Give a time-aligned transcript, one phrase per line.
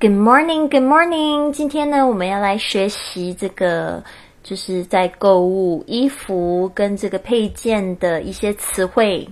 [0.00, 1.52] Good morning, Good morning。
[1.52, 4.02] 今天呢，我们要来学习这个，
[4.42, 9.28] 就是在购物衣服跟这个配件的一些词汇。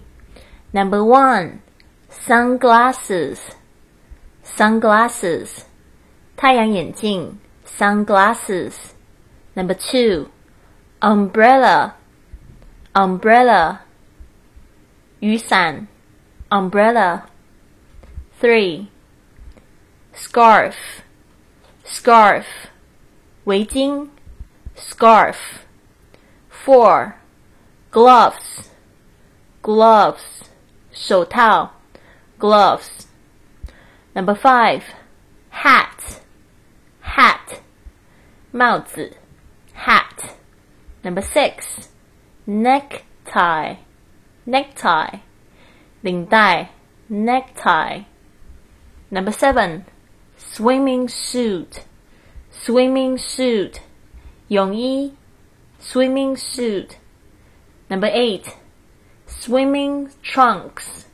[0.71, 1.59] Number one,
[2.11, 3.39] sunglasses,
[4.45, 5.49] sunglasses，
[6.37, 10.29] 太阳眼镜，sunglasses。Number two,
[11.01, 11.95] umbrella,
[12.93, 13.79] umbrella，
[15.19, 15.89] 雨伞，
[16.51, 18.87] umbrella。Three,
[20.15, 20.75] scarf,
[21.85, 22.45] scarf,
[23.45, 24.09] 围巾，
[24.77, 25.37] scarf.
[26.51, 27.15] Four,
[27.91, 28.71] gloves,
[29.63, 30.45] gloves,
[30.93, 31.71] 手套，
[32.39, 33.07] gloves.
[34.15, 34.83] Number five,
[35.51, 36.21] hat,
[37.01, 37.61] hat,
[38.53, 39.17] 帽子，
[39.75, 40.37] hat.
[41.03, 41.89] Number six,
[42.47, 43.79] necktie,
[44.47, 45.21] necktie,
[46.03, 46.69] 领带，
[47.09, 48.05] necktie.
[49.11, 49.87] Number seven,
[50.37, 51.85] swimming suit,
[52.51, 53.81] swimming suit,
[54.49, 55.13] 泳衣，
[55.81, 56.97] swimming suit.
[57.89, 58.57] Number eight,
[59.27, 61.07] swimming trunks,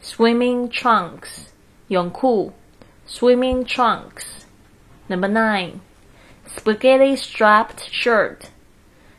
[0.00, 1.52] swimming trunks,
[1.88, 2.52] 泳裤，
[3.06, 4.46] swimming trunks.
[5.08, 5.80] Number nine,
[6.46, 8.50] spaghetti strapped shirt,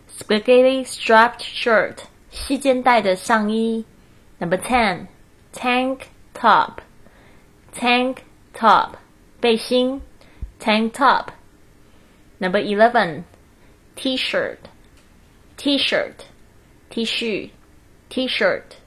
[0.08, 3.86] spaghetti strapped shirt, 细肩带的上衣。
[4.40, 5.08] Number ten,
[5.54, 6.82] tank top
[7.72, 8.98] tank top
[9.41, 10.03] 背心
[10.59, 11.31] tank top.
[12.39, 13.25] Number eleven,
[13.97, 14.69] t-shirt,
[15.57, 16.27] t-shirt,
[16.91, 17.53] T 恤,
[18.09, 18.79] t-shirt.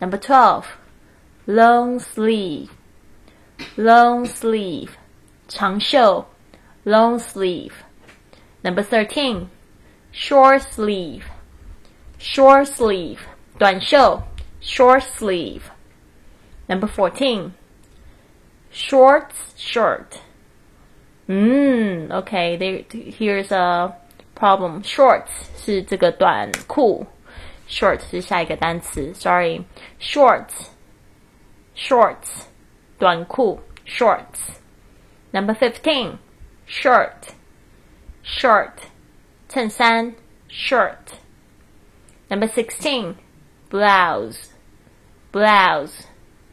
[0.00, 0.78] Number twelve,
[1.46, 2.70] long sleeve,
[3.76, 4.96] long sleeve,
[5.46, 6.24] 长袖
[6.86, 7.84] long sleeve.
[8.62, 9.50] Number thirteen,
[10.10, 11.26] short sleeve,
[12.16, 13.20] short sleeve,
[13.58, 14.22] 短袖
[14.60, 15.70] short sleeve.
[16.66, 17.52] Number fourteen
[18.73, 20.21] short shirt.
[21.27, 23.95] Mm, okay, there, here's a
[24.35, 24.81] problem.
[24.83, 27.05] Shorts 是这个短裤，
[27.67, 29.13] short 是下一个单词。
[29.13, 29.63] Sorry,
[29.99, 30.69] shorts,
[31.75, 32.45] shorts
[32.97, 34.57] 短裤 shorts.
[35.31, 36.17] Number fifteen,
[36.67, 37.29] shirt,
[38.23, 38.73] shirt
[39.47, 40.15] 衬衫
[40.49, 41.13] shirt.
[42.29, 43.15] Number sixteen,
[43.69, 44.47] blouse,
[45.31, 46.05] blouse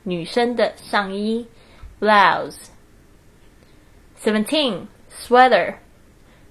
[0.02, 1.48] 女生的上衣。
[2.00, 2.70] blouse.
[4.16, 4.88] 17.
[5.08, 5.78] Sweater,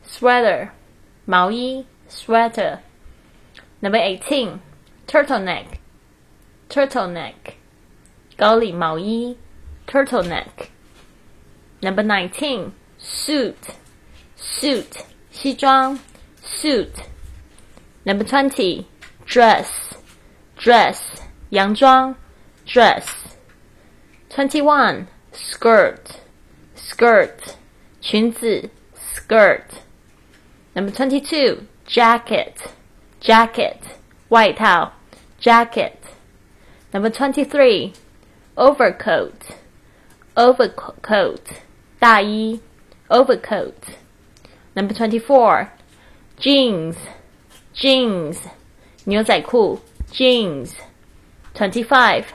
[0.03, 0.71] sweater,
[1.27, 2.79] 毛衣 sweater.
[3.81, 4.61] Number 18.
[5.07, 5.77] Turtleneck,
[6.69, 7.55] turtleneck,
[8.37, 9.37] 高领毛衣
[9.85, 10.69] turtleneck.
[11.81, 12.71] Number 19.
[12.97, 13.75] Suit,
[14.35, 15.99] suit, 西装
[16.41, 17.05] suit.
[18.03, 18.87] Number 20.
[19.25, 19.67] Dress,
[20.57, 22.15] dress, 洋装
[22.65, 23.35] dress.
[24.29, 26.19] 21 skirt,
[26.75, 27.55] skirt,
[28.01, 28.69] 裙子
[29.13, 29.81] skirt.
[30.73, 32.53] Number twenty-two, jacket,
[33.21, 33.79] jacket,
[34.29, 34.91] 外套
[35.39, 35.97] jacket.
[36.91, 37.93] Number twenty-three,
[38.55, 39.55] overcoat,
[40.35, 41.41] overcoat,
[41.99, 42.59] 大衣
[43.09, 43.95] overcoat.
[44.75, 45.69] Number twenty-four,
[46.37, 46.95] jeans,
[47.73, 48.37] jeans,
[49.05, 49.79] 牛仔裤
[50.11, 50.73] jeans.
[51.53, 52.25] Twenty-five,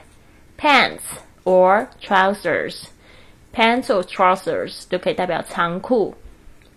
[0.57, 1.03] pants
[1.45, 2.89] or trousers.
[3.53, 6.15] Pants or trousers 都可以代表长裤，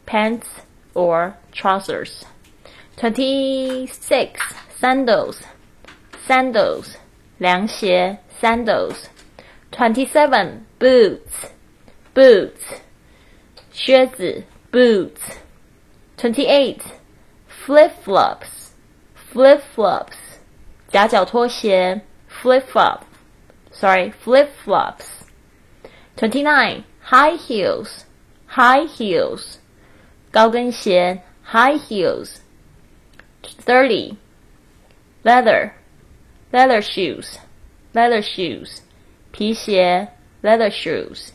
[0.07, 0.45] pants
[0.93, 2.23] or trousers.
[2.97, 4.33] Twenty six
[4.79, 5.37] sandals,
[6.27, 6.95] sandals
[7.37, 9.07] 凉鞋 sandals.
[9.71, 11.49] Twenty seven boots,
[12.13, 12.81] boots
[13.73, 15.19] 靴子 boots.
[16.17, 16.81] Twenty eight
[17.47, 18.71] flip flops,
[19.15, 20.15] flip flops
[20.89, 22.99] 夹脚拖鞋 flip flop
[23.71, 25.25] sorry, flip flops.
[26.17, 26.83] 29.
[27.01, 28.05] High heels,
[28.47, 29.59] high heels.
[30.31, 32.39] 高跟鞋 high heels.
[33.65, 34.17] 30.
[35.23, 35.73] Leather,
[36.51, 37.37] leather shoes,
[37.93, 38.81] leather shoes.
[39.31, 40.07] 皮鞋
[40.41, 41.31] leather shoes.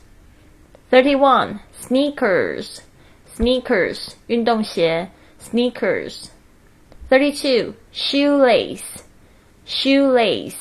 [0.90, 1.60] 31.
[1.72, 2.80] Sneakers,
[3.36, 4.14] sneakers.
[4.26, 6.30] 运动鞋 sneakers.
[7.08, 7.74] 32.
[7.92, 8.82] Shoelace,
[9.66, 10.54] shoelace.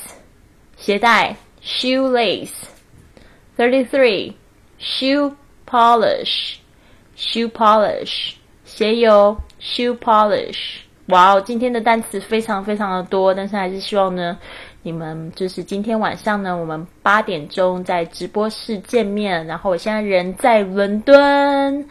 [0.77, 2.68] 鞋带 Shoelace.
[3.56, 4.36] 33.
[4.78, 6.56] Shoe polish,
[7.16, 8.32] shoe polish.
[8.64, 10.80] 鞋油 shoe polish.
[11.06, 14.36] 哇哦，今天的单词非常非常的多，但是还是希望呢，
[14.82, 19.46] 你们就是今天晚上呢，我们八点钟在直播室见面。
[19.46, 21.86] 然后我现在人在伦敦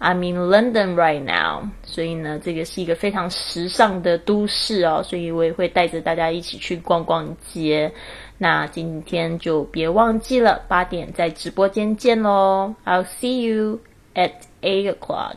[0.00, 1.68] ，I'm in London right now。
[1.84, 7.92] 所以呢，这个是一个非常时尚的都市哦，所以我也会带着大家一起去逛逛街。
[8.36, 13.80] 那今天就别忘记了，八点在直播间见喽！I'll see you
[14.14, 15.36] at eight o'clock.